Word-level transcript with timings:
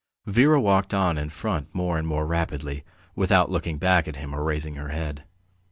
Vera 0.25 0.59
walked 0.59 0.95
on 0.95 1.15
in 1.19 1.29
front 1.29 1.67
more 1.75 1.95
and 1.99 2.07
more 2.07 2.25
rapidly, 2.25 2.83
without 3.15 3.51
looking 3.51 3.77
back 3.77 4.07
at 4.07 4.15
him 4.15 4.33
or 4.33 4.43
raising 4.43 4.73
her 4.73 4.89
head. 4.89 5.25